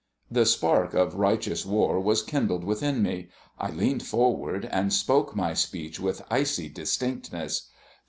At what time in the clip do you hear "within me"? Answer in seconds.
2.63-3.27